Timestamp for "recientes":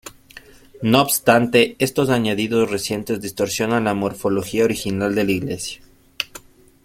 2.71-3.21